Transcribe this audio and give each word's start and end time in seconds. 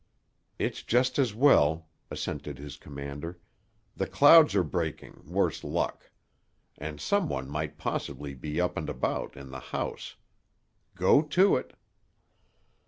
"It's 0.57 0.81
just 0.81 1.19
as 1.19 1.35
well," 1.35 1.87
assented 2.09 2.57
his 2.57 2.75
commander. 2.75 3.39
"The 3.95 4.07
clouds 4.07 4.55
are 4.55 4.63
breaking, 4.63 5.25
worse 5.27 5.63
luck. 5.63 6.09
And 6.79 6.99
some 6.99 7.29
one 7.29 7.47
might 7.47 7.77
possibly 7.77 8.33
be 8.33 8.59
up 8.59 8.77
and 8.77 8.89
about, 8.89 9.37
in 9.37 9.51
the 9.51 9.59
house. 9.59 10.15
Go 10.95 11.21
to 11.21 11.55
it!" 11.55 11.75